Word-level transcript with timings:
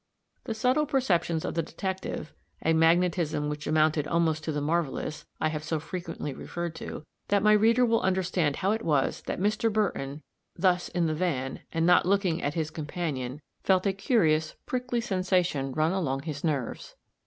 The 0.45 0.55
subtle 0.55 0.87
perceptions 0.87 1.45
of 1.45 1.53
the 1.53 1.61
detective, 1.61 2.33
a 2.65 2.73
magnetism 2.73 3.49
which 3.49 3.67
amounted 3.67 4.07
almost 4.07 4.43
to 4.45 4.51
the 4.51 4.59
marvelous, 4.59 5.27
I 5.39 5.49
have 5.49 5.63
so 5.63 5.79
frequently 5.79 6.33
referred 6.33 6.73
to, 6.77 7.05
that 7.27 7.43
my 7.43 7.51
reader 7.53 7.85
will 7.85 8.01
understand 8.01 8.55
how 8.55 8.71
it 8.71 8.81
was 8.83 9.21
that 9.27 9.39
Mr. 9.39 9.71
Burton, 9.71 10.23
thus 10.55 10.89
in 10.89 11.05
the 11.05 11.13
van, 11.13 11.59
and 11.71 11.85
not 11.85 12.07
looking 12.07 12.41
at 12.41 12.45
all 12.45 12.47
at 12.47 12.53
his 12.55 12.71
companion, 12.71 13.41
felt 13.63 13.85
a 13.85 13.93
curious, 13.93 14.55
prickly 14.65 15.01
sensation 15.01 15.71
run 15.71 15.91
along 15.91 16.21
his 16.21 16.43
nerves. 16.43 16.95